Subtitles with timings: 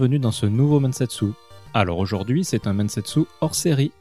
[0.00, 1.26] Bienvenue dans ce nouveau Mensetsu.
[1.74, 3.92] Alors aujourd'hui, c'est un Mensetsu hors série.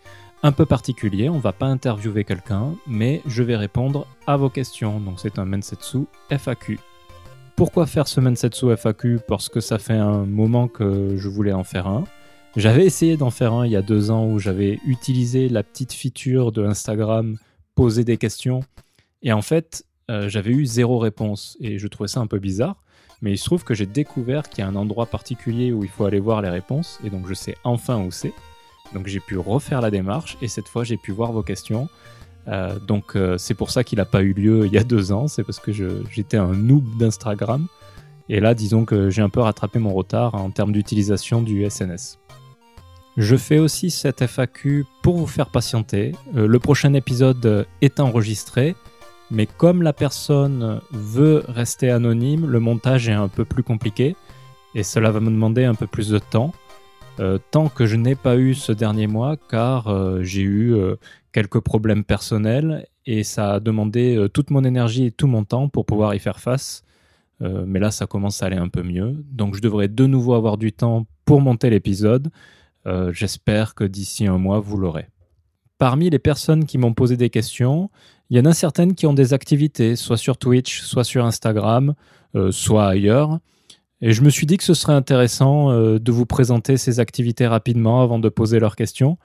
[0.44, 5.02] Un peu particulier, on va pas interviewer quelqu'un, mais je vais répondre à vos questions.
[5.02, 6.80] Donc c'est un Mensetsu FAQ.
[7.58, 11.66] Pourquoi faire ce Mensetsu FAQ Parce que ça fait un moment que je voulais en
[11.66, 12.06] faire un.
[12.56, 15.92] J'avais essayé d'en faire un il y a deux ans où j'avais utilisé la petite
[15.92, 17.38] feature de Instagram,
[17.76, 18.62] poser des questions.
[19.22, 21.58] Et en fait, euh, j'avais eu zéro réponse.
[21.60, 22.78] Et je trouvais ça un peu bizarre.
[23.22, 25.90] Mais il se trouve que j'ai découvert qu'il y a un endroit particulier où il
[25.90, 28.34] faut aller voir les réponses, et donc je sais enfin où c'est.
[28.94, 31.90] Donc j'ai pu refaire la démarche, et cette fois j'ai pu voir vos questions.
[32.48, 35.12] Euh, donc euh, c'est pour ça qu'il n'a pas eu lieu il y a deux
[35.12, 37.68] ans, c'est parce que j'étais un noob d'Instagram.
[38.30, 42.20] Et là, disons que j'ai un peu rattrapé mon retard en termes d'utilisation du SNS.
[43.18, 46.14] Je fais aussi cette FAQ pour vous faire patienter.
[46.36, 48.76] Euh, le prochain épisode est enregistré
[49.32, 54.16] mais comme la personne veut rester anonyme, le montage est un peu plus compliqué
[54.76, 56.52] et cela va me demander un peu plus de temps.
[57.20, 60.96] Euh, tant que je n'ai pas eu ce dernier mois, car euh, j'ai eu euh,
[61.34, 65.86] quelques problèmes personnels et ça a demandé toute mon énergie et tout mon temps pour
[65.86, 66.84] pouvoir y faire face.
[67.42, 69.16] mais là, ça commence à aller un peu mieux.
[69.32, 72.30] Donc, je devrais de nouveau avoir du temps pour monter l'épisode.
[73.12, 75.08] J'espère que d'ici un mois, vous l'aurez.
[75.80, 77.90] Parmi les personnes qui m'ont posé des questions,
[78.30, 81.96] il y en a certaines qui ont des activités, soit sur Twitch, soit sur Instagram,
[82.36, 83.40] euh, soit ailleurs.
[84.02, 87.48] Et je me suis dit que ce serait intéressant euh, de vous présenter ces activités
[87.48, 89.18] rapidement avant de poser leurs questions.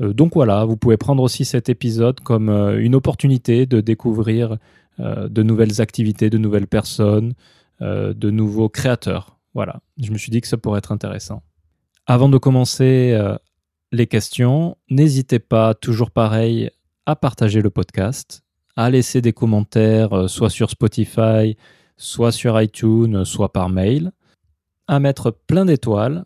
[0.00, 4.56] Euh, donc voilà, vous pouvez prendre aussi cet épisode comme une opportunité de découvrir
[4.98, 7.34] de nouvelles activités, de nouvelles personnes,
[7.80, 9.38] de nouveaux créateurs.
[9.54, 11.42] Voilà, je me suis dit que ça pourrait être intéressant.
[12.06, 13.16] Avant de commencer
[13.92, 16.70] les questions, n'hésitez pas, toujours pareil,
[17.06, 18.42] à partager le podcast,
[18.76, 21.56] à laisser des commentaires, euh, soit sur Spotify,
[21.96, 24.12] soit sur iTunes, soit par mail,
[24.86, 26.24] à mettre plein d'étoiles,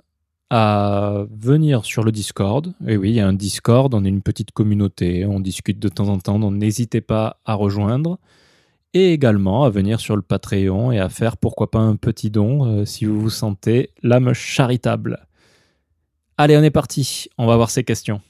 [0.51, 2.75] à venir sur le Discord.
[2.87, 5.89] Et oui, il y a un Discord, on est une petite communauté, on discute de
[5.89, 8.19] temps en temps, donc n'hésitez pas à rejoindre.
[8.95, 12.67] Et également à venir sur le Patreon et à faire pourquoi pas un petit don
[12.67, 15.27] euh, si vous vous sentez l'âme charitable.
[16.43, 18.21] Allez, on est parti, on va voir ces questions.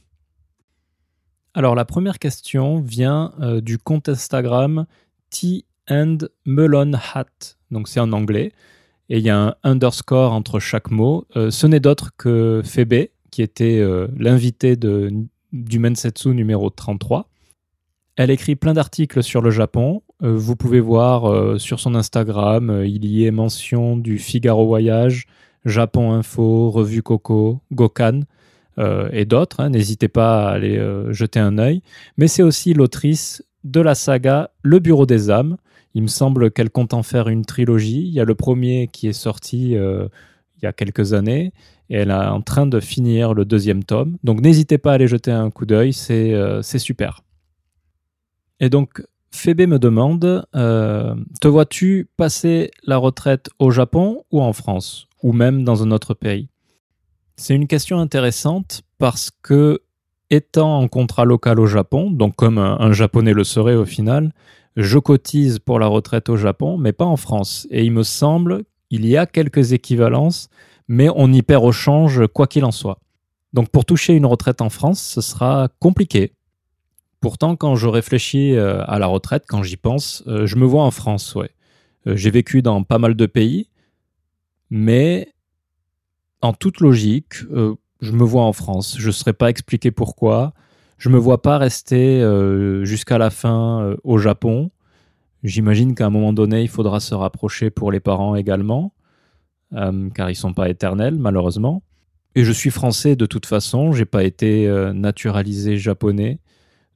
[1.55, 4.85] Alors la première question vient euh, du compte Instagram
[5.31, 7.25] Tea and Melon Hat.
[7.71, 8.53] Donc c'est en anglais.
[9.09, 11.27] Et il y a un underscore entre chaque mot.
[11.37, 17.31] Euh, ce n'est d'autre que Febe, qui était euh, l'invité du Mensetsu numéro 33.
[18.17, 20.03] Elle écrit plein d'articles sur le Japon.
[20.21, 25.27] vous pouvez voir sur son Instagram, il y est mention du Figaro Voyage,
[25.65, 28.23] Japon Info, Revue Coco, Gokan.
[28.79, 29.61] Euh, et d'autres.
[29.61, 29.71] Hein.
[29.71, 31.83] N'hésitez pas à aller euh, jeter un œil.
[32.17, 35.57] Mais c'est aussi l'autrice de la saga Le Bureau des âmes.
[35.95, 38.03] Il me semble qu'elle compte en faire une trilogie.
[38.07, 40.09] Il y a le premier qui est sorti euh,
[40.57, 41.53] il y a quelques années
[41.91, 44.17] et elle est en train de finir le deuxième tome.
[44.25, 47.21] Donc n'hésitez pas à aller jeter un coup d'œil, c'est super.
[48.61, 49.03] Et donc
[49.35, 55.65] Fébé me demande, te vois-tu passer la retraite au Japon ou en France Ou même
[55.65, 56.49] dans un autre pays?
[57.37, 59.81] C'est une question intéressante parce que,
[60.31, 64.33] étant en contrat local au Japon, donc comme un, japonais le serait au final,
[64.77, 67.67] je cotise pour la retraite au Japon, mais pas en France.
[67.71, 70.51] Et il me semble qu'il y a quelques équivalences,
[70.89, 73.01] mais on y perd au change quoi qu'il en soit.
[73.53, 76.35] Donc pour toucher une retraite en France, ce sera compliqué.
[77.23, 80.83] Pourtant, quand je réfléchis euh, à la retraite, quand j'y pense, euh, je me vois
[80.83, 81.51] en France, ouais.
[82.09, 83.69] Euh, j'ai vécu dans pas mal de pays,
[84.71, 85.33] mais
[86.41, 87.35] en toute logique,
[88.01, 88.97] je me vois en France.
[88.99, 90.53] Je ne saurais pas expliquer pourquoi.
[90.99, 92.21] Je me vois pas rester
[92.83, 94.73] jusqu'à la fin au Japon.
[95.45, 98.93] J'imagine qu'à un moment donné, il faudra se rapprocher pour les parents également,
[99.71, 101.85] car ils sont pas éternels, malheureusement.
[102.35, 106.41] Et je suis français de toute façon, j'ai pas été naturalisé japonais.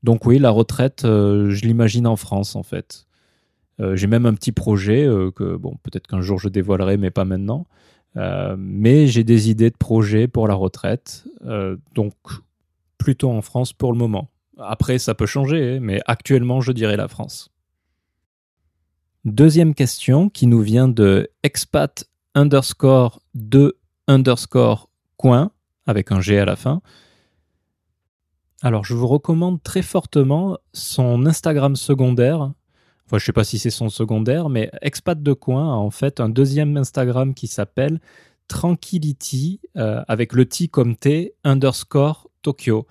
[0.03, 3.07] Donc oui, la retraite, je l'imagine en France en fait.
[3.79, 7.67] j'ai même un petit projet que bon, peut-être qu'un jour je dévoilerai, mais pas maintenant.
[8.17, 12.15] Euh, mais j'ai des idées de projets pour la retraite, euh, donc
[12.99, 14.31] plutôt en France pour le moment.
[14.59, 17.51] Après, ça peut changer, mais actuellement, je dirais la France.
[19.27, 22.05] Deuxième question qui nous vient de expat
[22.35, 23.77] underscore 2
[24.09, 24.89] underscore
[25.19, 25.51] coin,
[25.87, 26.81] avec un G à la fin.
[28.63, 32.51] Alors, je vous recommande très fortement son Instagram secondaire,
[33.07, 36.19] Enfin, je sais pas si c'est son secondaire, mais Expat de Coin a en fait
[36.19, 38.01] un deuxième Instagram qui s'appelle
[38.49, 42.87] Tranquility, euh, avec le T comme T, underscore Tokyo.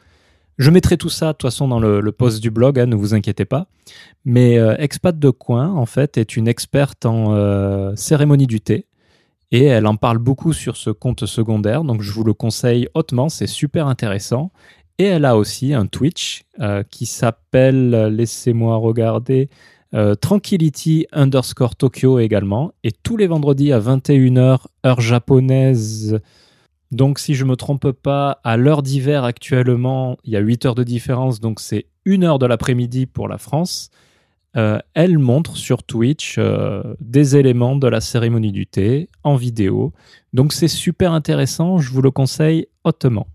[0.57, 3.13] Je mettrai tout ça, de toute façon, dans le, post du blog, hein, ne vous
[3.13, 3.67] inquiétez pas.
[4.23, 8.87] Mais euh, Expat de Coin, en fait, est une experte en euh, cérémonie du thé.
[9.51, 13.29] Et elle en parle beaucoup sur ce compte secondaire, donc je vous le conseille hautement,
[13.29, 14.51] c'est super intéressant.
[14.97, 19.49] Et elle a aussi un Twitch euh, qui s'appelle, laissez-moi regarder,
[19.93, 22.71] euh, Tranquility underscore Tokyo également.
[22.83, 26.19] Et tous les vendredis à 21h, heure japonaise.
[26.91, 30.65] Donc si je ne me trompe pas, à l'heure d'hiver actuellement, il y a 8
[30.65, 33.89] heures de différence, donc c'est 1 heure de l'après-midi pour la France.
[34.55, 36.39] Euh, elle montre sur Twitch
[37.01, 39.91] des éléments de la cérémonie du thé en vidéo.
[40.31, 43.27] Donc c'est super intéressant, je vous le conseille hautement.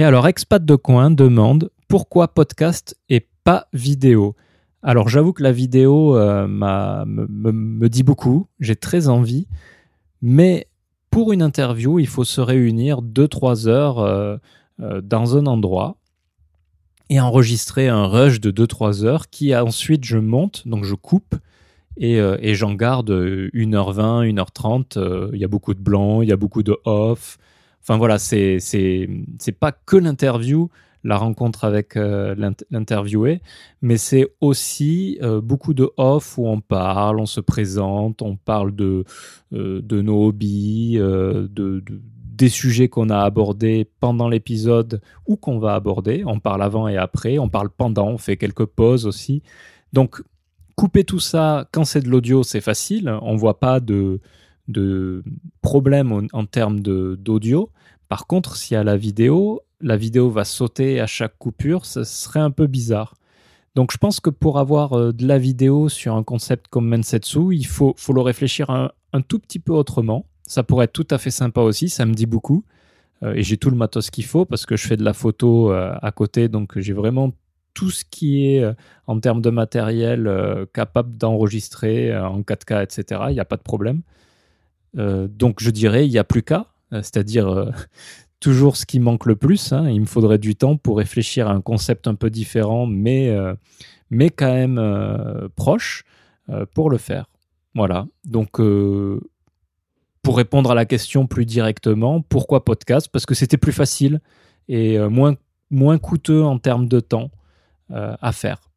[0.00, 4.36] Et alors, Expat de Coin demande pourquoi podcast et pas vidéo
[4.80, 9.48] Alors, j'avoue que la vidéo euh, me, dit beaucoup, j'ai très envie,
[10.22, 10.68] mais
[11.10, 14.36] pour une interview, il faut se réunir 2-3 heures euh,
[14.78, 15.96] euh, dans un endroit
[17.10, 21.34] et enregistrer un rush de 2-3 heures qui ensuite je monte, donc je coupe
[21.96, 25.30] et, et j'en garde 1h20, 1h30.
[25.32, 27.38] Il y a beaucoup de blanc, il y a beaucoup de off.
[27.88, 29.08] Enfin voilà, c'est c'est
[29.58, 30.68] pas que l'interview,
[31.04, 32.34] la rencontre avec euh,
[32.70, 33.40] l'interviewé,
[33.80, 38.76] mais c'est aussi euh, beaucoup de off où on parle, on se présente, on parle
[38.76, 39.04] de
[39.54, 45.74] euh, de nos hobbies, de, des sujets qu'on a abordés pendant l'épisode ou qu'on va
[45.74, 46.24] aborder.
[46.26, 49.42] On parle avant et après, on parle pendant, on fait quelques pauses aussi.
[49.94, 50.22] Donc
[50.76, 53.08] couper tout ça quand c'est de l'audio, c'est facile.
[53.22, 54.20] On voit pas de
[54.68, 55.24] de
[55.62, 57.70] problèmes en, termes d'audio.
[58.08, 62.04] Par contre, s'il y a la vidéo, la vidéo va sauter à chaque coupure, ce
[62.04, 63.14] serait un peu bizarre.
[63.74, 67.54] Donc je pense que pour avoir euh, de la vidéo sur un concept comme Mensetsu,
[67.54, 68.90] il faut, faut le réfléchir un,
[69.22, 70.26] tout petit peu autrement.
[70.46, 72.64] Ça pourrait être tout à fait sympa aussi, ça me dit beaucoup.
[73.22, 75.72] Euh, et j'ai tout le matos qu'il faut parce que je fais de la photo
[75.72, 77.32] euh, à côté, donc j'ai vraiment
[77.74, 78.64] tout ce qui est
[79.06, 80.28] en termes de matériel
[80.74, 83.20] capable d'enregistrer en 4K, etc.
[83.28, 84.02] Il n'y a pas de problème.
[84.96, 87.70] Euh, donc je dirais, il n'y a plus qu'à, euh, c'est-à-dire euh,
[88.40, 89.72] toujours ce qui manque le plus.
[89.72, 89.88] Hein.
[89.90, 93.36] Il me faudrait du temps pour réfléchir à un concept un peu différent, mais,
[94.10, 96.04] mais quand même proche
[96.72, 97.26] pour le faire.
[97.74, 98.06] Voilà.
[98.24, 98.60] Donc,
[100.22, 103.08] pour répondre à la question plus directement, pourquoi podcast?
[103.12, 104.20] Parce que c'était plus facile
[104.68, 105.34] et moins,
[105.70, 107.32] moins coûteux en termes de temps
[107.90, 108.67] à faire.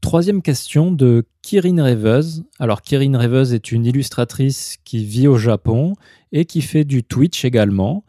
[0.00, 2.44] Troisième question de Kirin Rêveuse.
[2.58, 5.94] Alors Kirin Rêveuse est une illustratrice qui vit au Japon
[6.32, 8.04] et qui fait du Twitch également.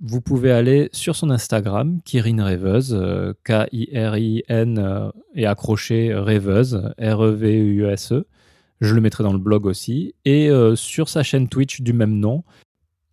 [0.00, 8.14] Vous pouvez aller sur son Instagram, Kirin Rêveuse, euh, K-I-R-I-N euh, et accroché Rêveuse, R-E-V-U-S-E.
[8.14, 8.26] E.
[8.80, 10.14] Je le mettrai dans le blog aussi.
[10.24, 12.44] Et euh, sur sa chaîne Twitch du même nom,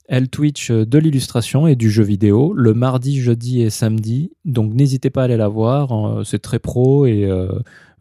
[0.10, 4.34] elle Twitch de l'illustration et du jeu vidéo le mardi, jeudi et samedi.
[4.44, 6.26] Donc n'hésitez pas à aller la voir.
[6.26, 7.30] C'est très pro et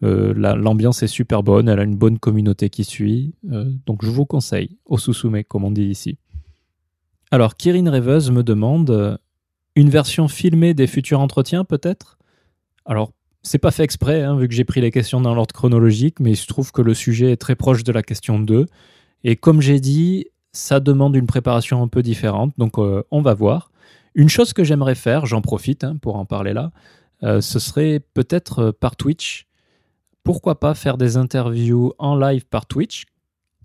[0.03, 3.35] euh, l'ambiance est super bonne, elle a une bonne communauté qui suit.
[3.51, 6.19] Euh, donc je vous conseille, au Susume, comme on dit ici.
[7.31, 9.17] Alors, Kirin Rêveuse me demande euh,
[9.77, 12.19] une version filmée des futurs entretiens, peut-être?
[12.87, 13.13] Alors,
[13.43, 16.33] c'est pas fait exprès, hein, vu que j'ai pris les questions dans l'ordre chronologique, mais
[16.33, 18.67] il se trouve que le sujet est très proche de la question 2.
[19.23, 23.71] Et comme j'ai dit, ça demande une préparation un peu différente, donc on va voir.
[24.15, 26.73] Une chose que j'aimerais faire, j'en profite hein, pour en parler là,
[27.23, 29.47] ce serait peut-être par Twitch
[30.23, 33.05] pourquoi pas faire des interviews en live par Twitch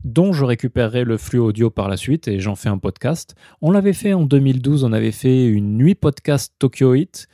[0.05, 3.35] dont je récupérerai le flux audio par la suite et j'en fais un podcast.
[3.61, 7.27] On l'avait fait en 2012, on avait fait une nuit podcast Tokyo Hit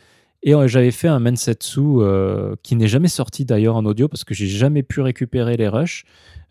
[0.43, 4.23] et euh, j'avais fait un Mensetsu euh, qui n'est jamais sorti d'ailleurs en audio parce
[4.23, 6.05] que j'ai jamais pu récupérer les rushs.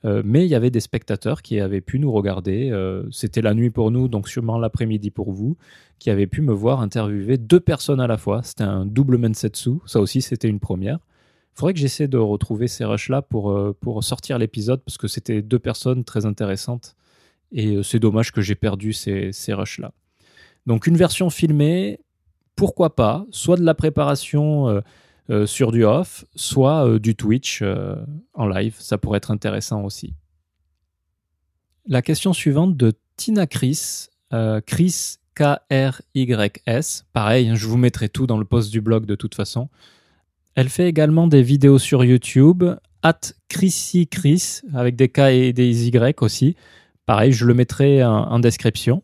[0.07, 2.71] Euh, mais il y avait des spectateurs qui avaient pu nous regarder.
[3.11, 5.57] C'était la nuit pour nous, donc sûrement l'après-midi pour vous,
[5.99, 8.43] qui avaient pu me voir interviewer deux personnes à la fois.
[8.43, 9.73] C'était un double Mensetsu.
[9.87, 11.00] Ça aussi, c'était une première
[11.54, 15.42] faudrait que j'essaie de retrouver ces rushs-là pour, euh, pour sortir l'épisode parce que c'était
[15.42, 16.97] deux personnes très intéressantes
[17.52, 19.92] et euh, c'est dommage que j'ai perdu ces, ces rushs-là.
[20.66, 22.00] Donc une version filmée,
[22.54, 24.83] pourquoi pas, soit de la préparation
[25.30, 27.62] euh, sur du off, soit du Twitch
[28.35, 30.12] en live, ça pourrait être intéressant aussi.
[31.87, 34.09] La question suivante de Tina Chris,
[34.66, 39.35] Chris K-R-Y-S, pareil, hein, je vous mettrai tout dans le post du blog de toute
[39.35, 39.69] façon.
[40.54, 42.64] Elle fait également des vidéos sur YouTube,
[43.02, 46.57] at Chrissy Chris, avec des K et des Y aussi.
[47.07, 49.02] Pareil, je le mettrai en, description.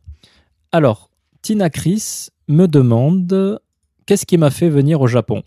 [0.72, 1.10] Alors,
[1.42, 3.60] Tina Chris me demande
[4.06, 5.42] qu'est-ce qui m'a fait venir au Japon?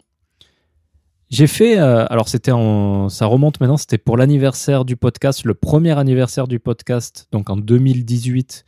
[1.29, 5.53] J'ai fait, euh, alors c'était en, ça remonte maintenant, c'était pour l'anniversaire du podcast, le
[5.53, 8.65] premier anniversaire du podcast, donc en 2018,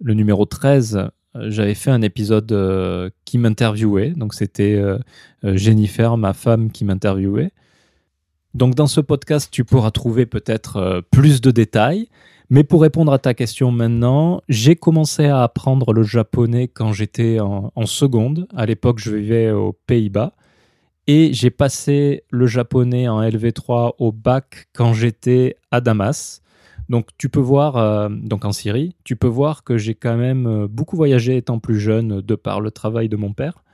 [0.00, 4.10] le numéro 13, euh, j'avais fait un épisode euh, qui m'interviewait.
[4.10, 4.98] Donc c'était euh,
[5.42, 7.50] Jennifer, ma femme, qui m'interviewait.
[8.54, 12.08] Donc dans ce podcast, tu pourras trouver peut-être plus de détails.
[12.50, 17.40] Mais pour répondre à ta question maintenant, j'ai commencé à apprendre le japonais quand j'étais
[17.40, 18.46] en, en seconde.
[18.54, 20.34] À l'époque, je vivais aux Pays-Bas.
[21.06, 26.42] Et j'ai passé le japonais en LV3 au bac quand j'étais à Damas.
[26.88, 30.46] Donc tu peux voir, euh, donc en Syrie, tu peux voir que j'ai quand même
[30.46, 33.64] euh, beaucoup voyagé étant plus jeune de par le travail de mon père.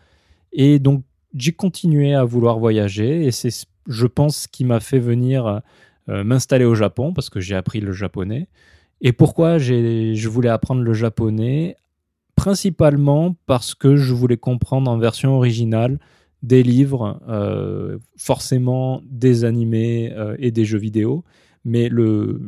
[0.53, 1.03] Et donc
[1.35, 5.61] j'ai continué à vouloir voyager et c'est, je pense, ce qui m'a fait venir
[6.09, 8.49] euh, m'installer au Japon parce que j'ai appris le japonais.
[9.01, 11.77] Et pourquoi je voulais apprendre le japonais?
[12.35, 15.99] Principalement parce que je voulais comprendre en version originale
[16.43, 17.21] des livres,
[18.17, 21.25] forcément des animés et des jeux vidéo
[21.65, 21.91] mais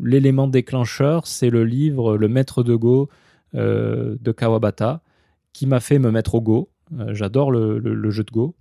[0.02, 3.08] l'élément déclencheur, c'est le livre Le Maître de Go
[3.54, 5.02] euh, de Kawabata,
[5.52, 6.70] qui m'a fait me mettre au Go.
[6.98, 8.54] Euh, j'adore le, jeu de Go,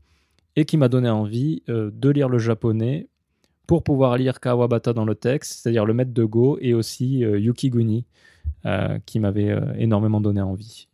[0.58, 3.08] et qui m'a donné envie euh, de lire le japonais
[3.68, 8.06] pour pouvoir lire Kawabata dans le texte, c'est-à-dire le Maître de Go, et aussi Yukiguni,
[9.06, 10.88] qui m'avait énormément donné envie.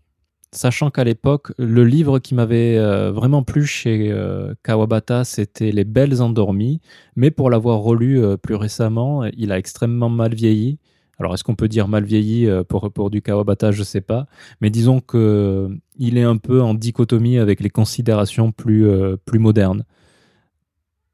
[0.58, 5.84] Sachant qu'à l'époque, le livre qui m'avait euh, vraiment plu chez euh, Kawabata, c'était Les
[5.84, 6.82] Belles Endormies.
[7.16, 10.80] Mais pour l'avoir relu euh, plus récemment, il a extrêmement mal vieilli.
[11.20, 13.72] Alors, est-ce qu'on peut dire mal vieilli pour, pour du Kawabata?
[13.72, 14.26] Je ne sais pas.
[14.60, 18.88] Mais disons qu'il est un peu en dichotomie avec les considérations plus,
[19.26, 19.84] plus modernes.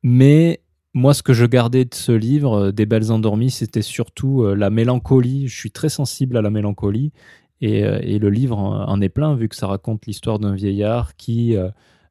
[0.04, 0.62] Mais
[0.94, 5.48] moi, ce que je gardais de ce livre, Des Belles Endormies, c'était surtout la mélancolie.
[5.48, 7.12] Je suis très sensible à la mélancolie.
[7.62, 11.56] Euh, et, le livre en, est plein, vu que ça raconte l'histoire d'un vieillard qui
[11.56, 11.70] euh,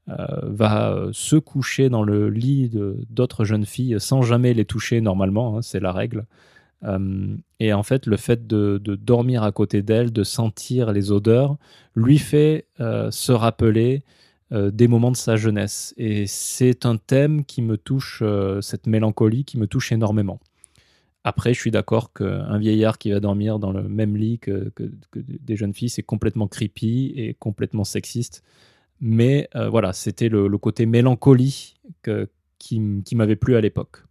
[0.09, 2.71] euh, va se coucher dans le lit
[3.11, 6.27] d'autres jeunes filles sans jamais les toucher normalement, hein, c'est la règle.
[7.61, 11.57] et en fait, le fait de, dormir à côté d'elle, de sentir les odeurs,
[11.95, 14.03] lui fait se rappeler
[14.51, 15.95] des moments de sa jeunesse.
[15.97, 18.23] Et c'est un thème qui me touche,
[18.61, 20.41] cette mélancolie qui me touche énormément.
[21.25, 24.73] Après, je suis d'accord qu'un vieillard qui va dormir dans le même lit que,
[25.15, 28.43] des jeunes filles, c'est complètement creepy et complètement sexiste.
[29.01, 31.75] Mais euh, voilà, c'était le, côté mélancolie
[32.59, 34.05] qui, m'avait plu à l'époque.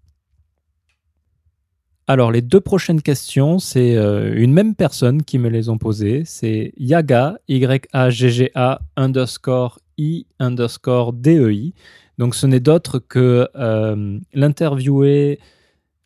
[2.07, 6.23] Alors, les deux prochaines questions, c'est euh, une même personne qui me les ont posées.
[6.25, 11.73] C'est Yaga, Y-A-G-G-A, underscore I, underscore D-E-I.
[12.17, 15.39] Donc, ce n'est d'autre que euh, l'interviewé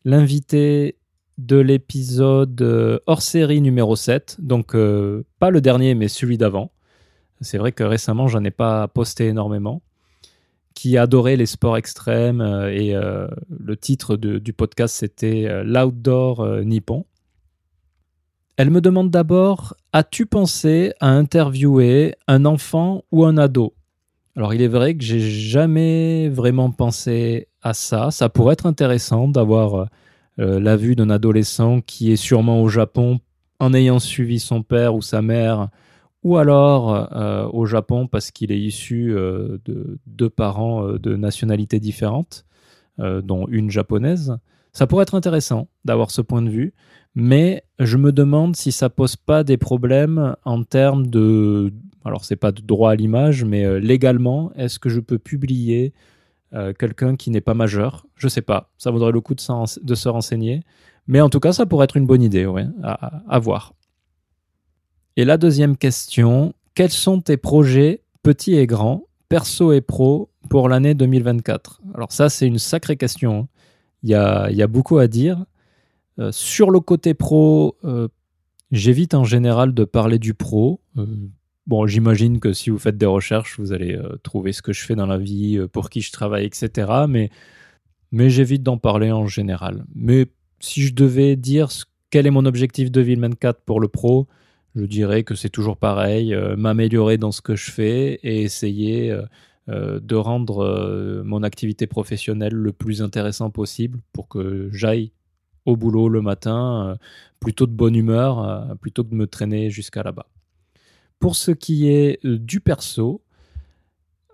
[0.06, 0.96] l'invité
[1.36, 6.70] de l'épisode euh, hors série numéro 7, donc euh, pas le dernier mais celui d'avant.
[7.40, 9.82] C'est vrai que récemment j'en ai pas posté énormément.
[10.74, 17.04] Qui adorait les sports extrêmes euh, et le titre du podcast c'était L'outdoor nippon.
[18.56, 23.75] Elle me demande d'abord As-tu pensé à interviewer un enfant ou un ado?
[24.36, 28.10] Alors il est vrai que j'ai jamais vraiment pensé à ça.
[28.10, 29.84] Ça pourrait être intéressant d'avoir euh,
[30.40, 33.18] euh, la vue d'un adolescent qui est sûrement au Japon
[33.60, 35.70] en ayant suivi son père ou sa mère,
[36.22, 42.44] ou alors euh, au Japon parce qu'il est issu de deux parents de nationalités différentes,
[42.98, 44.36] dont une japonaise.
[44.74, 46.74] Ça pourrait être intéressant d'avoir ce point de vue,
[47.16, 51.72] mais je me demande si ça pose pas des problèmes en termes de,
[52.04, 55.94] alors c'est pas de droit à l'image, mais légalement, est-ce que je peux publier
[56.52, 58.06] euh, quelqu'un qui n'est pas majeur?
[58.16, 60.60] Je sais pas, ça vaudrait le coup de, se renseigner.
[61.06, 63.72] Mais en tout cas, ça pourrait être une bonne idée, ouais, à, voir.
[65.16, 70.68] Et la deuxième question, quels sont tes projets, petits et grands, perso et pro, pour
[70.68, 73.40] l'année 2024 Alors ça, c'est une sacrée question.
[73.40, 73.48] Hein.
[74.02, 75.46] Il y a, y a, beaucoup à dire.
[76.18, 78.08] Euh, sur le côté pro, euh,
[78.70, 80.80] j'évite en général de parler du pro.
[81.66, 84.84] Bon, j'imagine que si vous faites des recherches, vous allez euh, trouver ce que je
[84.84, 87.06] fais dans la vie, euh, pour qui je travaille, etc.
[87.08, 87.30] Mais,
[88.12, 89.84] mais j'évite d'en parler en général.
[89.92, 90.26] Mais
[90.60, 91.68] si je devais dire
[92.10, 94.28] quel est mon objectif de 2024 pour le pro,
[94.76, 99.16] je dirais que c'est toujours pareil, euh, m'améliorer dans ce que je fais et essayer
[99.68, 105.10] de rendre mon activité professionnelle le plus intéressant possible pour que j'aille
[105.66, 106.96] au boulot le matin
[107.40, 110.26] plutôt de bonne humeur, plutôt que de me traîner jusqu'à là-bas.
[111.18, 113.22] Pour ce qui est euh, du perso,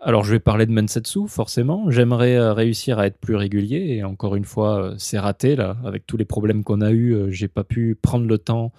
[0.01, 1.91] alors je vais parler de Mensetsu, forcément.
[1.91, 5.77] J'aimerais euh, réussir à être plus régulier et encore une fois, euh, c'est raté là.
[5.85, 8.73] Avec tous les problèmes qu'on a eu, j'ai pas pu prendre le temps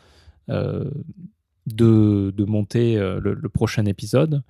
[0.48, 4.44] de, monter le, prochain épisode.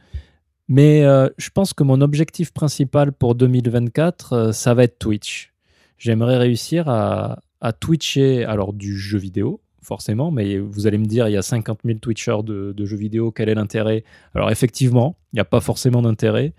[0.68, 1.04] Mais
[1.38, 5.54] je pense que mon objectif principal pour 2024, ça va être Twitch.
[6.00, 11.30] J'aimerais réussir à, à twitcher alors du jeu vidéo, forcément, mais vous allez me dire,
[11.30, 14.04] il y a 50 000 Twitchers de, jeux vidéo, quel est l'intérêt?
[14.36, 16.54] Alors effectivement, il n'y a pas forcément d'intérêt,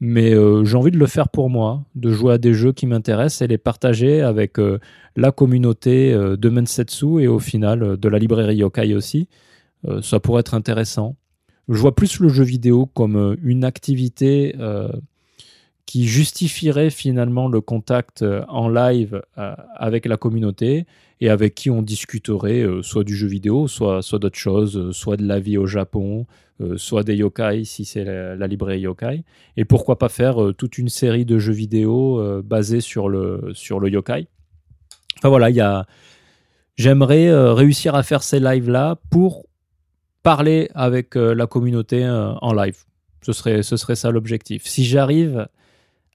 [0.00, 2.86] mais euh, j'ai envie de le faire pour moi, de jouer à des jeux qui
[2.86, 4.78] m'intéressent et les partager avec euh,
[5.16, 9.28] la communauté euh, de Mensetsu et au final de la librairie Yokai aussi.
[10.02, 11.16] ça pourrait être intéressant.
[11.70, 14.54] Je vois plus le jeu vidéo comme une activité
[15.86, 20.86] qui justifierait finalement le contact en live avec la communauté
[21.20, 25.40] et avec qui on discuterait soit du jeu vidéo, soit, d'autres choses, soit de la
[25.40, 26.26] vie au Japon,
[26.60, 29.24] euh, soit des yokai si c'est la, librairie yokai,
[29.56, 33.52] et pourquoi pas faire euh, toute une série de jeux vidéo euh, basés sur le,
[33.54, 34.26] sur le yokai.
[35.16, 35.86] Enfin voilà, il y a...
[36.76, 39.46] j'aimerais réussir à faire ces lives-là pour
[40.22, 42.84] parler avec la communauté en live.
[43.22, 44.66] Ce serait, ce serait ça l'objectif.
[44.66, 45.46] Si j'arrive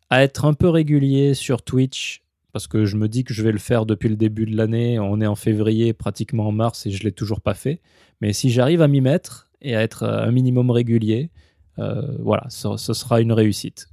[0.10, 3.52] à être un peu régulier sur Twitch, parce que je me dis que je vais
[3.52, 6.92] le faire depuis le début de l'année, on est en février, pratiquement en mars, et
[6.92, 7.82] je l'ai toujours pas fait.
[8.22, 11.32] Mais si j'arrive à m'y mettre, et à être euh, un minimum régulier,
[11.80, 13.88] euh, voilà, ce, sera une réussite.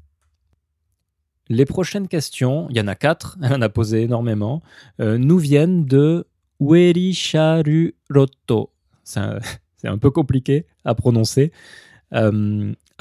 [1.48, 4.62] Les prochaines questions, il y en a quatre, elle en a posé énormément,
[5.00, 6.26] euh, nous viennent de
[6.60, 8.70] Werisharuroto.
[9.02, 9.40] C'est un,
[9.84, 11.50] un, peu compliqué à prononcer.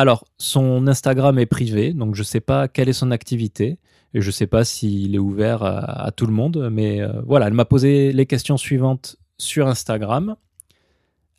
[0.02, 3.78] Alors, son Instagram est privé, donc je ne sais pas quelle est son activité.
[4.14, 7.54] Et je ne sais pas s'il est ouvert à, tout le monde, mais voilà, elle
[7.54, 10.36] m'a posé les questions suivantes sur Instagram.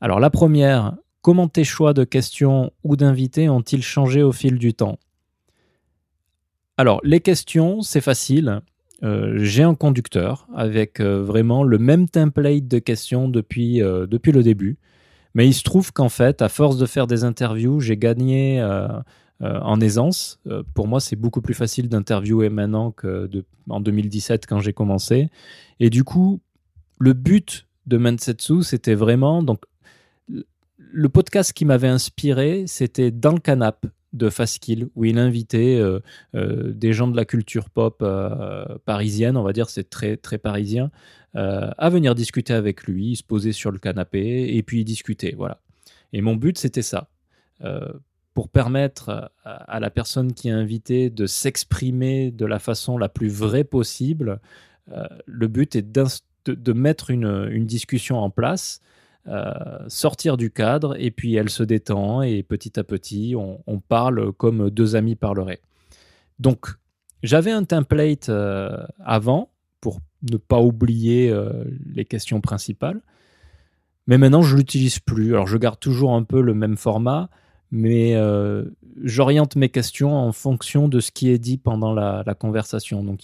[0.00, 4.74] Alors la première, Comment tes choix de questions ou d'invités ont-ils changé au fil du
[4.74, 4.98] temps?
[6.76, 8.60] Alors, les questions, c'est facile.
[9.04, 14.42] Euh, j'ai un conducteur avec euh, vraiment le même template de questions euh, depuis le
[14.42, 14.78] début.
[15.34, 18.62] Mais il se trouve qu'en fait, à force de faire des interviews, j'ai gagné
[19.40, 20.40] en aisance.
[20.74, 23.28] pour moi, c'est beaucoup plus facile d'interviewer maintenant que
[23.68, 25.30] en 2017 quand j'ai commencé.
[25.80, 26.40] Et du coup,
[26.98, 29.64] le but de Mansetsu, c'était vraiment donc
[30.78, 36.00] le podcast qui m'avait inspiré, c'était Dans le canap de Faskill, où il invitait euh,
[36.34, 40.38] euh, des gens de la culture pop euh, parisienne, on va dire, c'est très, très
[40.38, 40.90] parisien,
[41.34, 45.34] à venir discuter avec lui, se poser sur le canapé et puis discuter.
[45.34, 45.62] Voilà.
[46.12, 47.08] Et mon but, c'était ça.
[48.34, 53.30] pour permettre à, la personne qui est invitée de s'exprimer de la façon la plus
[53.30, 54.40] vraie possible,
[55.24, 58.82] le but est de, mettre une, discussion en place
[59.86, 64.70] sortir du cadre et puis elle se détend et petit à petit on, parle comme
[64.70, 65.60] deux amis parleraient.
[66.38, 66.66] Donc
[67.22, 73.00] j'avais un template euh, avant pour ne pas oublier euh, les questions principales,
[74.08, 75.34] mais maintenant je l'utilise plus.
[75.34, 77.30] Alors je garde toujours un peu le même format,
[77.70, 78.14] mais
[79.02, 83.02] j'oriente mes questions en fonction de ce qui est dit pendant la, la conversation.
[83.02, 83.20] Donc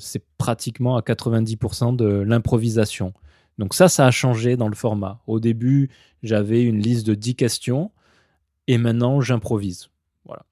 [0.00, 3.14] c'est pratiquement à 90% de l'improvisation.
[3.58, 5.22] Donc ça, ça a changé dans le format.
[5.26, 5.90] Au début,
[6.22, 7.90] j'avais une liste de 10 questions
[8.66, 9.88] et maintenant, j'improvise.
[10.24, 10.44] Voilà.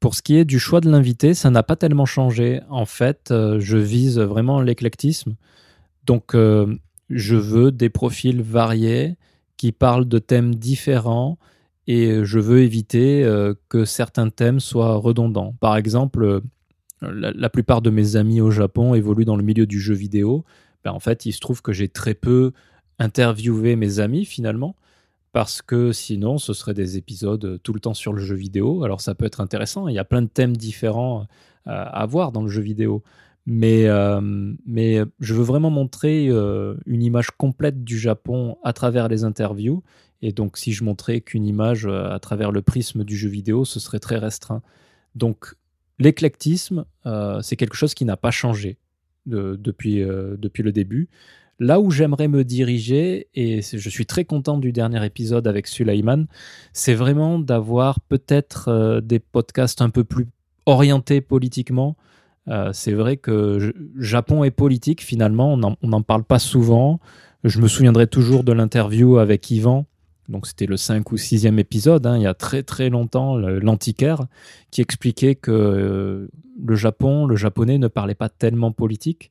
[0.00, 2.60] Pour ce qui est du choix de l'invité, ça n'a pas tellement changé.
[2.70, 5.36] En fait, euh, je vise vraiment l'éclectisme.
[6.06, 6.74] Donc, euh,
[7.10, 9.16] je veux des profils variés
[9.56, 11.38] qui parlent de thèmes différents
[11.86, 15.54] et je veux éviter euh, que certains thèmes soient redondants.
[15.60, 16.42] Par exemple,
[17.00, 20.44] la, plupart de mes amis au Japon évoluent dans le milieu du jeu vidéo.
[20.84, 22.52] Ben, en fait, il se trouve que j'ai très peu
[22.98, 24.74] interviewé mes amis finalement,
[25.32, 28.84] parce que sinon, ce serait des épisodes tout le temps sur le jeu vidéo.
[28.84, 29.88] Alors, ça peut être intéressant.
[29.88, 31.26] Il y a plein de thèmes différents
[31.66, 33.02] euh, à voir dans le jeu vidéo.
[33.46, 34.20] Mais, euh,
[34.66, 39.82] mais je veux vraiment montrer euh, une image complète du Japon à travers les interviews.
[40.20, 43.80] Et donc, si je montrais qu'une image à travers le prisme du jeu vidéo, ce
[43.80, 44.62] serait très restreint.
[45.14, 45.54] Donc,
[45.98, 48.78] l'éclectisme, euh, c'est quelque chose qui n'a pas changé
[49.26, 51.08] depuis, euh, depuis le début.
[51.58, 56.26] Là où j'aimerais me diriger, et je suis très content du dernier épisode avec Sulaiman,
[56.72, 60.28] c'est vraiment d'avoir peut-être euh, des podcasts un peu plus
[60.66, 61.96] orientés politiquement.
[62.72, 66.98] c'est vrai que Japon et politique, finalement, on n'en parle pas souvent.
[67.44, 69.86] Je me souviendrai toujours de l'interview avec Yvan,
[70.28, 74.26] donc c'était le 5 ou 6e épisode, hein, il y a très très longtemps, l'antiquaire,
[74.70, 76.28] qui expliquait que euh,
[76.62, 79.30] le Japon, le japonais ne parlait pas tellement politique.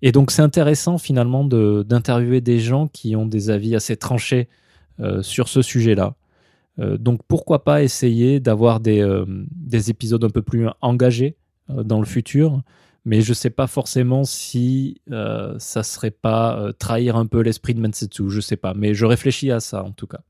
[0.00, 4.48] Et donc c'est intéressant finalement d'interviewer des gens qui ont des avis assez tranchés
[5.00, 6.14] euh, sur ce sujet-là.
[6.78, 11.36] Euh, donc pourquoi pas essayer d'avoir des, des, épisodes un peu plus engagés
[11.68, 12.62] dans le futur
[13.04, 17.80] mais je ne sais pas forcément si ça serait pas trahir un peu l'esprit de
[17.80, 20.20] Mansetsu, je sais pas, mais je réfléchis à ça en tout cas.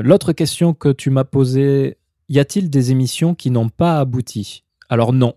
[0.00, 1.96] L'autre question que tu m'as posée,
[2.28, 4.62] y a-t-il des émissions qui n'ont pas abouti?
[4.88, 5.34] Alors non.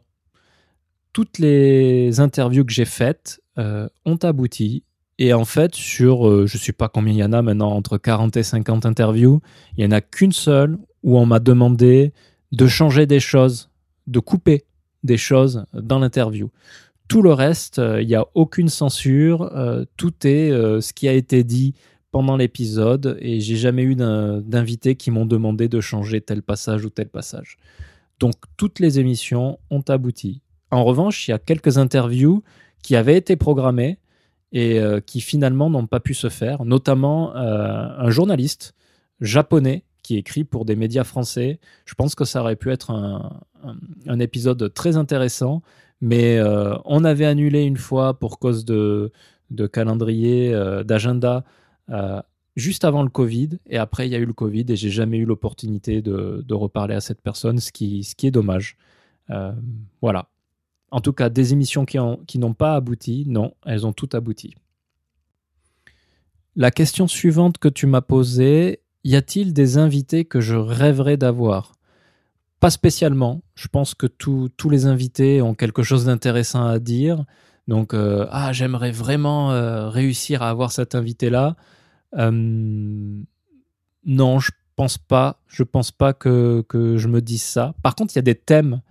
[1.13, 4.83] Toutes les interviews que j'ai faites euh, ont abouti
[5.17, 7.71] Et en fait, sur, euh, je ne sais pas combien il y en a maintenant,
[7.71, 9.41] entre 40 et 50 interviews,
[9.77, 12.13] il n'y en a qu'une seule où on m'a demandé
[12.51, 13.71] de changer des choses,
[14.05, 14.65] de couper
[15.03, 16.51] des choses dans l'interview.
[17.07, 21.13] Tout le reste, euh, il n'y a aucune censure, euh, tout est ce qui a
[21.13, 21.73] été dit
[22.11, 26.89] pendant l'épisode et j'ai jamais eu d'invités qui m'ont demandé de changer tel passage ou
[26.89, 27.57] tel passage.
[28.19, 30.41] Donc toutes les émissions ont abouti.
[30.69, 32.43] En revanche, il y a quelques interviews
[32.83, 33.97] qui avaient été programmées
[34.51, 38.73] et euh, qui finalement n'ont pas pu se faire, notamment euh, un journaliste
[39.21, 41.59] japonais qui écrit pour des médias français.
[41.85, 45.61] Je pense que ça aurait pu être un, épisode très intéressant,
[46.01, 49.11] mais euh, on avait annulé une fois pour cause de,
[49.51, 50.51] de calendrier,
[50.83, 51.43] d'agenda,
[52.55, 55.17] juste avant le Covid, et après il y a eu le Covid, et j'ai jamais
[55.17, 58.77] eu l'opportunité de, reparler à cette personne, ce qui, est dommage.
[60.01, 60.27] voilà.
[60.91, 64.55] En tout cas, des émissions qui, n'ont pas abouti, non, elles ont toutes abouti.
[66.57, 71.75] La question suivante que tu m'as posée, y a-t-il des invités que je rêverais d'avoir?
[72.59, 73.41] Pas spécialement.
[73.55, 77.23] Je pense que tous les invités ont quelque chose d'intéressant à dire.
[77.69, 81.55] Donc, euh, ah, j'aimerais vraiment euh, réussir à avoir cet invité-là.
[82.17, 83.21] Euh,
[84.05, 85.39] non, je pense pas.
[85.47, 87.73] Je pense pas que, que, je me dise ça.
[87.83, 88.81] Par contre, il y a des thèmes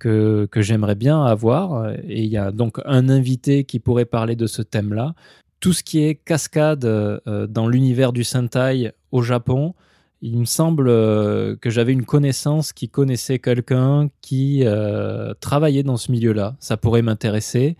[0.00, 1.90] que, j'aimerais bien avoir.
[2.08, 5.14] Et il y a donc un invité qui pourrait parler de ce thème-là.
[5.60, 9.74] Tout ce qui est cascade euh, dans l'univers du Sentai au Japon,
[10.22, 15.98] il me semble euh, que j'avais une connaissance qui connaissait quelqu'un qui euh, travaillait dans
[15.98, 16.56] ce milieu-là.
[16.60, 17.76] Ça pourrait m'intéresser.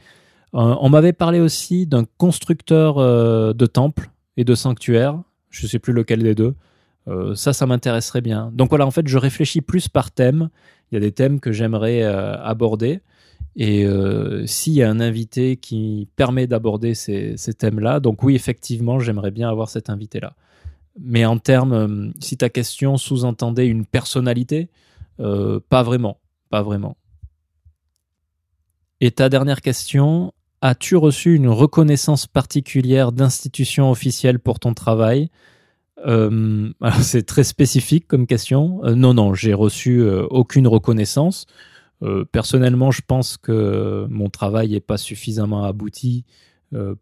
[0.52, 2.96] on m'avait parlé aussi d'un constructeur
[3.54, 5.20] de temples et de sanctuaires.
[5.50, 6.54] Je sais plus lequel des deux.
[7.34, 8.50] ça, ça m'intéresserait bien.
[8.54, 10.48] Donc voilà, en fait, je réfléchis plus par thème
[10.90, 13.00] il y a des thèmes que j'aimerais euh, aborder.
[13.56, 18.98] Et euh, s'il y a un invité qui permet d'aborder ces, thèmes-là, donc oui, effectivement,
[18.98, 20.34] j'aimerais bien avoir cet invité-là.
[20.98, 24.68] Mais en termes, euh, si ta question sous-entendait une personnalité,
[25.18, 26.96] pas vraiment, pas vraiment.
[29.02, 35.30] Et ta dernière question, as-tu reçu une reconnaissance particulière d'institution officielle pour ton travail
[36.06, 36.70] euh,
[37.02, 38.80] c'est très spécifique comme question.
[38.84, 41.46] Euh, non, non, j'ai reçu euh, aucune reconnaissance.
[42.32, 46.24] personnellement, je pense que mon travail n'est pas suffisamment abouti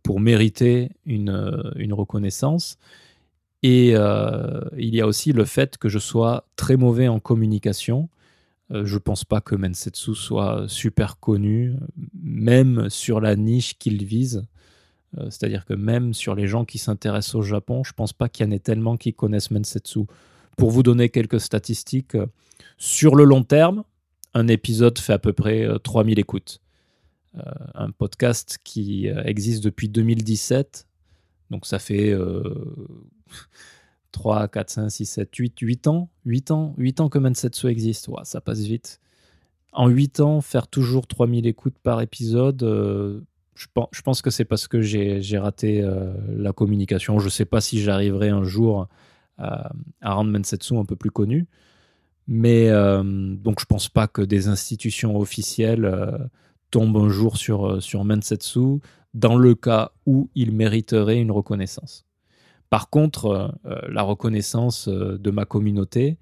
[0.02, 2.78] pour mériter une reconnaissance.
[3.62, 8.08] Et il y a aussi le fait que je sois très mauvais en communication.
[8.70, 11.74] Je ne pense pas que Mensetsu soit super connu,
[12.22, 14.46] même sur la niche qu'il vise.
[15.16, 18.46] Euh, c'est-à-dire que même sur les gens qui s'intéressent au Japon, je pense pas qu'il
[18.46, 20.00] y en ait tellement qui connaissent Mensetsu.
[20.56, 22.26] Pour vous donner quelques statistiques, euh,
[22.76, 23.84] sur le long terme,
[24.34, 26.60] un épisode fait à peu près 3000 euh, écoutes.
[27.74, 30.86] un podcast qui existe depuis 2017,
[31.50, 32.14] donc ça fait
[34.12, 38.08] 3, 4, 5, 6, 7, 8, 8 ans, 8 ans, 8 ans que Mensetsu existe.
[38.24, 39.00] ça passe vite.
[39.72, 42.62] En 8 ans, faire toujours 3000 écoutes par épisode,
[43.90, 47.18] je pense, que c'est parce que j'ai raté euh, la communication.
[47.18, 48.88] Je ne sais pas si j'arriverai un jour
[49.36, 49.70] à,
[50.02, 51.46] rendre Mensetsu un peu plus connu.
[52.26, 56.18] Mais euh, je pense pas que des institutions officielles euh,
[56.70, 58.80] tombent un jour sur, sur Mensetsu
[59.14, 62.04] dans le cas où il mériterait une reconnaissance.
[62.70, 63.54] Par contre,
[63.88, 66.18] la reconnaissance de ma communauté,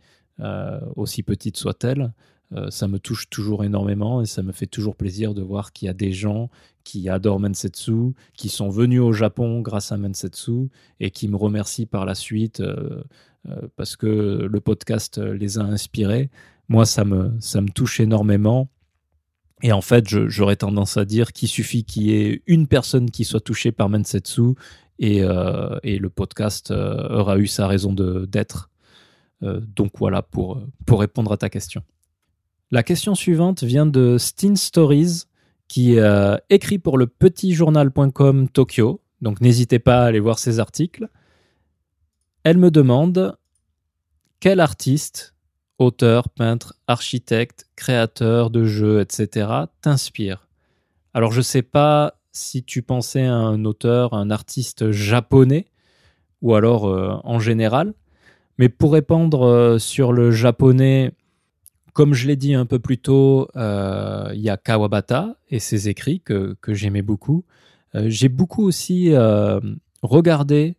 [0.94, 2.12] aussi petite soit-elle,
[2.54, 5.86] euh, ça me touche toujours énormément et ça me fait toujours plaisir de voir qu'il
[5.86, 6.48] y a des gens
[6.84, 10.68] qui adorent Mensetsu, qui sont venus au Japon grâce à Mensetsu
[11.00, 13.02] et qui me remercient par la suite euh,
[13.48, 16.30] euh, parce que le podcast les a inspirés.
[16.68, 18.68] Moi, ça me, ça me touche énormément.
[19.62, 23.24] Et en fait, j'aurais tendance à dire qu'il suffit qu'il y ait une personne qui
[23.24, 24.54] soit touchée par Mensetsu
[24.98, 25.22] et,
[25.82, 28.70] et le podcast aura eu sa raison d'être.
[29.40, 31.82] donc voilà pour, pour répondre à ta question.
[32.72, 35.26] La question suivante vient de Steen Stories,
[35.68, 39.00] qui euh, écrit pour le petitjournal.com Tokyo.
[39.20, 41.08] Donc n'hésitez pas à aller voir ses articles.
[42.42, 43.36] Elle me demande
[44.40, 45.34] quel artiste,
[45.78, 49.48] auteur, peintre, architecte, créateur de jeux, etc.,
[49.80, 50.48] t'inspire?
[51.14, 55.66] Alors je ne sais pas si tu pensais à un auteur, un artiste japonais,
[56.42, 57.94] ou alors euh, en général.
[58.58, 61.12] Mais pour répondre euh, sur le japonais,
[61.94, 65.88] comme je l'ai dit un peu plus tôt, euh, il y a Kawabata et ses
[65.88, 67.44] écrits que, j'aimais beaucoup.
[67.94, 69.14] J'ai beaucoup aussi
[70.02, 70.76] regardé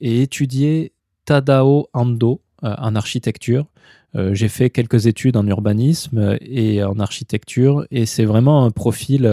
[0.00, 0.92] et étudié
[1.24, 3.66] Tadao Ando en architecture.
[4.14, 9.26] j'ai fait quelques études en urbanisme et en architecture et c'est vraiment un profil,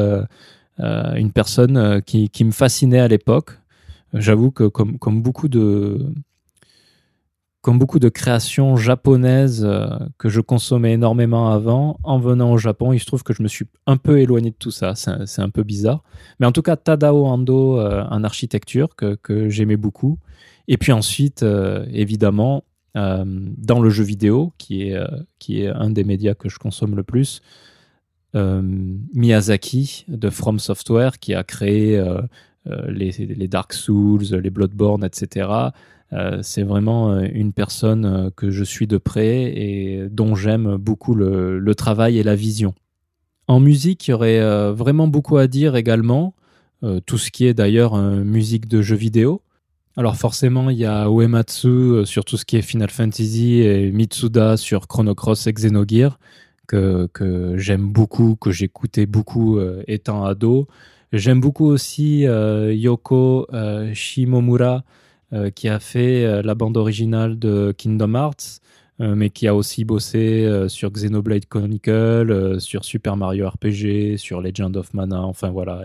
[0.77, 3.59] une personne qui, qui, me fascinait à l'époque.
[4.13, 6.13] J'avoue que comme, comme beaucoup de
[7.65, 9.87] comme beaucoup de créations japonaises euh,
[10.19, 13.47] que je consommais énormément avant, en venant au Japon, il se trouve que je me
[13.47, 14.93] suis un peu éloigné de tout ça.
[14.93, 16.03] C'est un, peu bizarre.
[16.39, 20.19] Mais en tout cas, Tadao Ando euh, en architecture que, que j'aimais beaucoup.
[20.67, 24.97] Et puis ensuite, euh, évidemment, dans le jeu vidéo, qui est,
[25.37, 27.41] qui est un des médias que je consomme le plus,
[28.35, 32.03] Miyazaki de From Software, qui a créé
[32.87, 35.71] les, les Dark Souls, les Bloodborne, etc
[36.13, 40.77] euh, c'est vraiment euh, une personne euh, que je suis de près et dont j'aime
[40.77, 42.73] beaucoup le, travail et la vision.
[43.47, 46.33] En musique, il y aurait vraiment beaucoup à dire également,
[47.05, 49.41] tout ce qui est d'ailleurs musique de jeux vidéo.
[49.97, 54.57] Alors forcément, il y a Uematsu sur tout ce qui est Final Fantasy et Mitsuda
[54.57, 56.17] sur Chrono Cross et Xenogear
[56.67, 57.09] que,
[57.57, 60.67] j'aime beaucoup, que j'écoutais beaucoup étant ado.
[61.13, 63.47] J'aime beaucoup aussi Yoko
[63.93, 64.83] Shimomura
[65.33, 68.59] euh, qui a fait euh, la bande originale de Kingdom Hearts,
[69.01, 74.77] euh, mais qui a aussi bossé sur Xenoblade Chronicle, sur Super Mario RPG, sur Legend
[74.77, 75.23] of Mana.
[75.23, 75.83] Enfin voilà,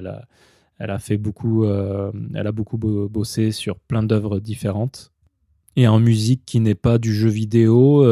[0.78, 5.09] elle a fait beaucoup, elle a beaucoup bossé sur plein d'œuvres différentes
[5.76, 8.04] et en musique qui n'est pas du jeu vidéo.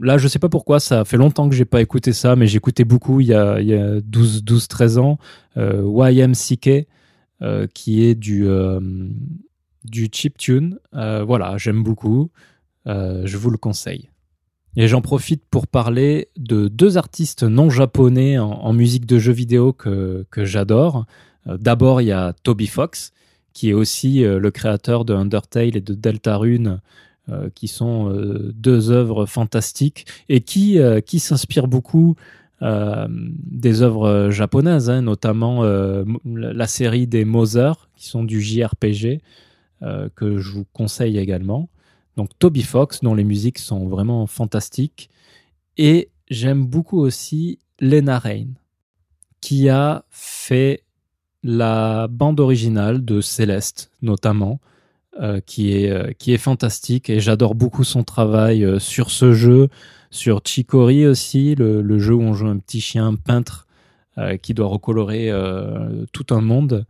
[0.00, 2.84] là, je sais pas pourquoi, ça fait longtemps que j'ai pas écouté ça, mais j'écoutais
[2.84, 5.18] beaucoup il y a, il y a 12-13 ans
[5.56, 6.86] euh, YMCK,
[7.74, 8.48] qui est du,
[9.84, 10.78] du chiptune.
[10.94, 12.30] Euh, voilà, j'aime beaucoup.
[12.86, 14.10] Euh, je vous le conseille.
[14.76, 19.72] Et j'en profite pour parler de deux artistes non japonais en, musique de jeux vidéo
[19.72, 21.06] que, que j'adore.
[21.46, 23.12] Euh, d'abord, il y a Toby Fox,
[23.54, 26.80] qui est aussi le créateur de Undertale et de Deltarune,
[27.54, 28.12] qui sont
[28.54, 32.16] deux œuvres fantastiques et qui, qui s'inspirent beaucoup
[32.60, 35.62] des œuvres japonaises, hein, notamment
[36.24, 39.20] la série des Mother, qui sont du JRPG.
[39.84, 41.68] Euh, que je vous conseille également.
[42.16, 45.10] Donc Toby Fox, dont les musiques sont vraiment fantastiques.
[45.76, 48.46] Et j'aime beaucoup aussi Lena Rain,
[49.42, 50.83] qui a fait
[51.44, 54.58] la bande originale de Céleste, notamment,
[55.20, 57.08] euh, qui, est, euh, qui est fantastique.
[57.08, 59.68] Et j'adore beaucoup son travail sur ce jeu,
[60.10, 63.66] sur Chicory aussi, le, jeu où on joue un petit chien peintre
[64.42, 65.32] qui doit recolorer
[66.12, 66.86] tout un monde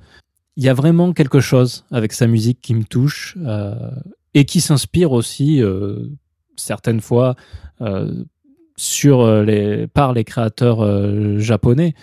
[0.56, 3.90] il y a vraiment quelque chose avec sa musique qui me touche euh,
[4.34, 5.98] et qui s'inspire aussi euh,
[6.56, 7.34] certaines fois
[7.80, 8.12] euh,
[8.76, 11.94] sur les, par les créateurs japonais.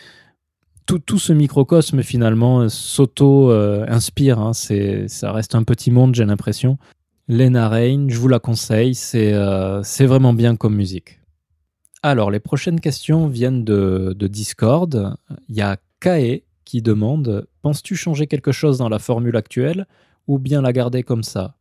[0.85, 4.39] Tout, ce microcosme finalement s'auto-inspire.
[4.39, 6.77] Hein, c'est, ça reste un petit monde, j'ai l'impression.
[7.29, 9.33] Lena Rain, je vous la conseille, c'est,
[9.83, 11.21] c'est vraiment bien comme musique.
[12.03, 15.15] Alors, les prochaines questions viennent de, Discord.
[15.49, 19.85] Il y a Kae qui demande Penses-tu changer quelque chose dans la formule actuelle
[20.25, 21.57] ou bien la garder comme ça?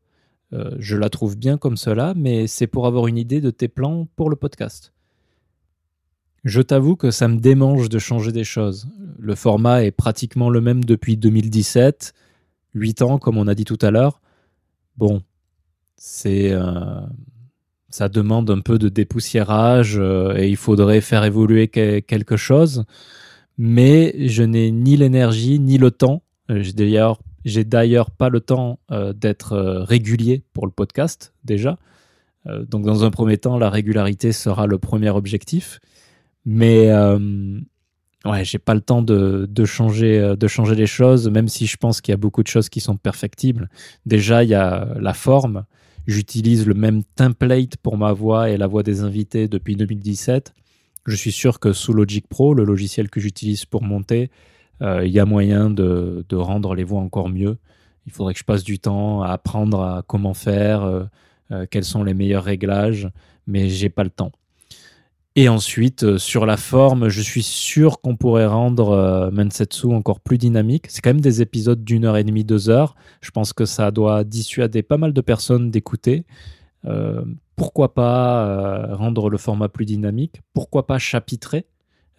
[0.55, 3.69] Euh, Je la trouve bien comme cela, mais c'est pour avoir une idée de tes
[3.69, 4.95] plans pour le podcast.
[6.45, 8.89] Je t'avoue que ça me démange de changer des choses.
[9.21, 12.15] Le format est pratiquement le même depuis 2017,
[12.75, 14.23] 8 ans comme on a dit tout à l'heure.
[14.97, 15.23] Bon,
[15.97, 17.01] c'est euh,
[17.91, 22.85] ça demande un peu de dépoussiérage euh, et il faudrait faire évoluer quelque chose
[23.59, 26.23] mais je n'ai ni l'énergie ni le temps.
[26.49, 26.73] J'ai
[27.65, 29.55] d'ailleurs, pas le temps euh, d'être
[29.87, 31.77] régulier pour le podcast déjà.
[32.47, 35.79] donc dans un premier temps, la régularité sera le premier objectif.
[36.47, 36.89] Mais
[38.25, 41.77] ouais, j'ai pas le temps de, de, changer, de changer les choses, même si je
[41.77, 43.69] pense qu'il y a beaucoup de choses qui sont perfectibles.
[44.07, 45.65] Déjà, il y a la forme.
[46.07, 50.55] J'utilise le même template pour ma voix et la voix des invités depuis 2017.
[51.07, 54.31] Je suis sûr que sous Logic Pro, le logiciel que j'utilise pour monter,
[54.83, 57.59] euh, il y a moyen de, rendre les voix encore mieux.
[58.07, 61.05] Il faudrait que je passe du temps à apprendre à comment faire, euh,
[61.53, 63.09] euh, quels sont les meilleurs réglages,
[63.47, 64.33] mais j'ai pas le temps.
[65.37, 70.87] Et ensuite, sur la forme, je suis sûr qu'on pourrait rendre Mensetsu encore plus dynamique.
[70.89, 72.97] C'est quand même des épisodes d'une heure et demie, deux heures.
[73.21, 76.25] Je pense que ça doit dissuader pas mal de personnes d'écouter.
[76.87, 77.25] Euh,
[77.57, 80.41] pourquoi pas euh, rendre le format plus dynamique?
[80.55, 81.67] Pourquoi pas chapitrer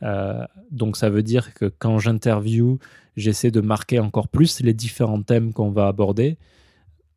[0.04, 2.80] euh, Donc ça veut dire que quand j'interview,
[3.18, 6.38] j'essaie de marquer encore plus les différents thèmes qu'on va aborder.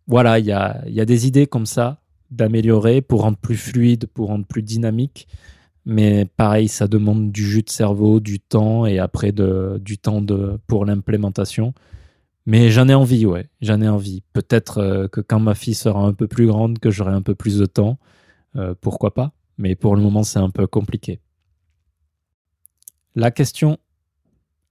[0.07, 4.47] Voilà, il y a des idées comme ça d'améliorer pour rendre plus fluide, pour rendre
[4.47, 5.29] plus dynamique.
[5.87, 10.23] Mais pareil, ça demande du jus de cerveau, du temps et après de, du temps
[10.23, 11.75] de, pour l'implémentation.
[12.47, 14.23] Mais j'en ai envie, ouais, j'en ai envie.
[14.33, 17.35] Peut-être euh, que quand ma fille sera un peu plus grande, que j'aurai un peu
[17.35, 17.99] plus de temps,
[18.57, 19.33] euh, pourquoi pas.
[19.59, 21.21] Mais pour le moment, c'est un peu compliqué.
[23.15, 23.79] La question,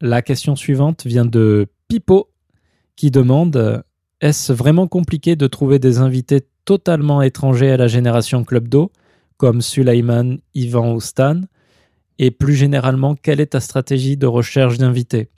[0.01, 2.29] la question suivante vient de Pipo
[2.95, 3.83] qui demande
[4.21, 8.91] Est-ce vraiment compliqué de trouver des invités totalement étrangers à la génération Club d'eau,
[9.37, 11.41] comme Suleiman, Ivan ou Stan?
[12.19, 15.29] Et plus généralement, quelle est ta stratégie de recherche d'invités?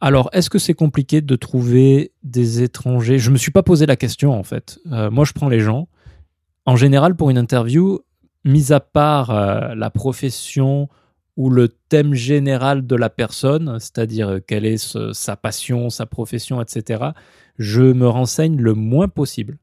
[0.00, 3.18] Alors, est-ce que c'est compliqué de trouver des étrangers?
[3.18, 4.78] Je ne me suis pas posé la question en fait.
[4.92, 5.88] Euh, moi, je prends les gens.
[6.66, 8.00] En général, pour une interview,
[8.44, 10.88] mis à part euh, la profession
[11.36, 16.60] ou le thème général de la personne, c'est-à-dire euh, quelle est sa passion, sa profession,
[16.60, 17.10] etc.,
[17.58, 19.58] je me renseigne le moins possible.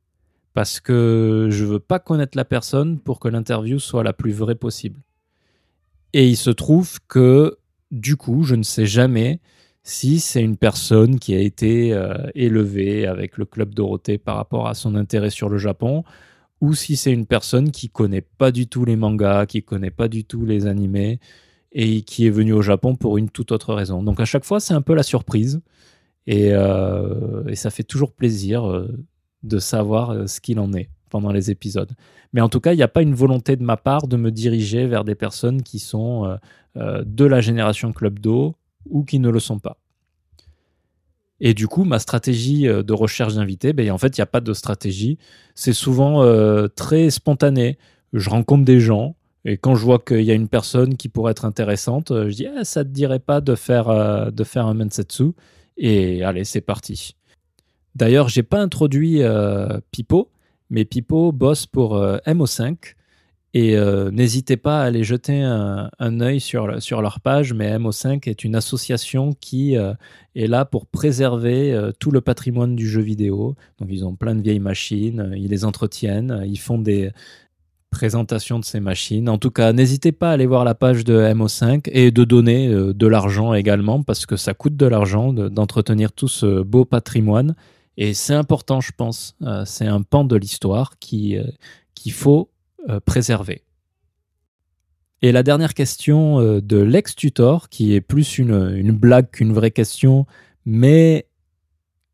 [0.54, 4.56] Parce que je veux pas connaître la personne pour que l'interview soit la plus vraie
[4.56, 5.00] possible.
[6.14, 7.58] Et il se trouve que,
[7.92, 9.40] du coup, je ne sais jamais
[9.84, 14.68] si c'est une personne qui a été euh, élevée avec le club Dorothée par rapport
[14.68, 16.04] à son intérêt sur le Japon,
[16.62, 20.08] ou si c'est une personne qui connaît pas du tout les mangas, qui connaît pas
[20.08, 21.20] du tout les animés,
[21.74, 24.04] et qui est venue au Japon pour une toute autre raison.
[24.04, 25.62] Donc à chaque fois, c'est un peu la surprise,
[26.28, 28.88] et, euh, ça fait toujours plaisir euh,
[29.44, 31.92] de savoir ce qu'il en est pendant les épisodes.
[32.34, 34.32] Mais en tout cas, il n'y a pas une volonté de ma part de me
[34.32, 36.38] diriger vers des personnes qui sont
[36.76, 38.56] de la génération Club Do
[38.90, 39.78] ou qui ne le sont pas.
[41.46, 44.28] Et du coup, ma stratégie euh, de recherche d'invités, ben, en fait, il n'y a
[44.28, 45.18] pas de stratégie.
[45.56, 47.78] C'est souvent euh, très spontané.
[48.14, 51.32] Je rencontre des gens et quand je vois qu'il y a une personne qui pourrait
[51.32, 54.74] être intéressante, euh, je dis ah, ça te dirait pas de faire, de faire un
[54.74, 55.34] mensetsu
[55.76, 57.18] Et allez, c'est parti.
[57.96, 59.22] D'ailleurs, j'ai pas introduit
[59.92, 60.30] Pipo,
[60.70, 62.96] mais Pipo bosse pour MO5
[63.56, 68.44] et euh, n'hésitez pas à aller jeter un, œil sur, leur page, mais MO5 est
[68.44, 69.94] une association qui euh,
[70.36, 73.56] est là pour préserver euh, tout le patrimoine du jeu vidéo.
[73.80, 77.12] Donc ils ont plein de vieilles machines, ils les entretiennent, ils font des
[77.92, 79.30] présentations de ces machines.
[79.30, 82.68] En tout cas, n'hésitez pas à aller voir la page de MO5 et de donner
[82.70, 87.54] de l'argent également, parce que ça coûte de l'argent d'entretenir tout ce beau patrimoine.
[87.98, 89.36] Et c'est important, je pense.
[89.66, 91.38] c'est un pan de l'histoire qui
[91.94, 92.50] qu'il faut
[92.90, 93.62] euh, préserver.
[95.22, 100.26] Et la dernière question euh, de l'ex-tutor, qui est plus une, blague qu'une vraie question,
[100.66, 101.28] mais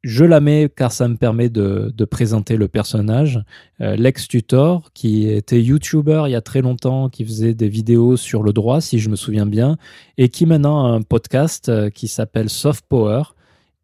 [0.03, 3.43] je la mets car ça me permet de, présenter le personnage.
[3.81, 8.43] Euh, l'ex-tutor, qui était YouTuber il y a très longtemps, qui faisait des vidéos sur
[8.43, 9.77] le droit, si je me souviens bien,
[10.19, 13.23] et qui maintenant a un podcast qui s'appelle Soft Power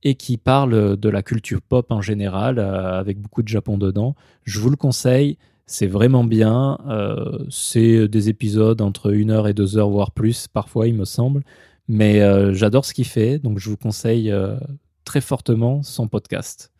[0.06, 4.15] et qui parle de la culture pop en général, avec beaucoup de Japon dedans.
[4.44, 5.38] Je vous le conseille.
[5.68, 6.78] C'est vraiment bien.
[6.88, 11.06] Euh, c'est des épisodes entre une heure et deux heures, voire plus, parfois, il me
[11.06, 11.44] semble.
[11.88, 14.58] Mais euh, j'adore ce qu'il fait, donc je vous conseille euh,
[15.06, 16.72] très fortement son podcast.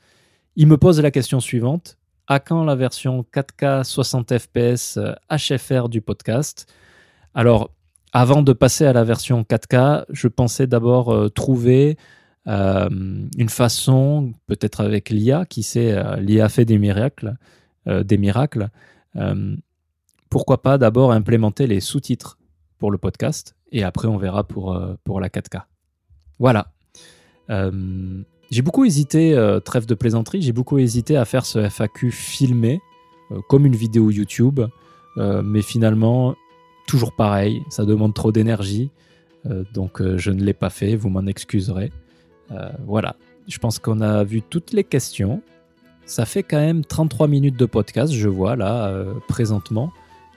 [0.56, 1.98] Il me pose la question suivante.
[2.28, 6.72] À quand la version 4K 60 fps HFR du podcast?
[7.36, 7.72] Alors,
[8.14, 11.98] avant de passer à la version 4K, je pensais d'abord trouver
[12.48, 17.38] une façon, peut-être avec l'IA, qui sait, l'IA fait des miracles,
[17.88, 18.70] euh, des miracles,
[19.16, 19.56] euh,
[20.32, 22.40] pourquoi pas d'abord implémenter les sous-titres
[22.80, 25.62] pour le podcast et après on verra pour, euh, pour la 4K.
[26.40, 26.72] Voilà.
[27.48, 32.82] j'ai beaucoup hésité, trêve de plaisanterie, j'ai beaucoup hésité à faire ce FAQ filmé
[33.48, 34.60] comme une vidéo YouTube,
[35.16, 36.36] mais finalement,
[36.88, 38.90] toujours pareil, ça demande trop d'énergie,
[39.74, 41.92] donc je ne l'ai pas fait, vous m'en excuserez.
[42.86, 43.16] Voilà,
[43.48, 45.42] je pense qu'on a vu toutes les questions.
[46.06, 49.92] Ça fait quand même 33 minutes de podcast, je vois là, euh, présentement.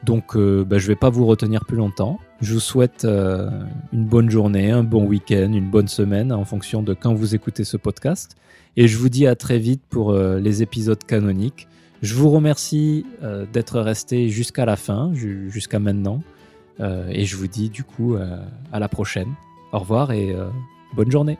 [0.04, 2.18] Donc euh, bah, je ne vais pas vous retenir plus longtemps.
[2.40, 3.50] Je vous souhaite euh,
[3.92, 7.64] une bonne journée, un bon week-end, une bonne semaine en fonction de quand vous écoutez
[7.64, 8.36] ce podcast.
[8.76, 11.66] Et je vous dis à très vite pour les épisodes canoniques.
[12.00, 13.04] Je vous remercie
[13.52, 16.22] d'être resté jusqu'à la fin, jusqu'à maintenant.
[16.78, 18.16] et je vous dis du coup
[18.72, 19.34] à la prochaine.
[19.72, 20.32] Au revoir et
[20.94, 21.38] bonne journée.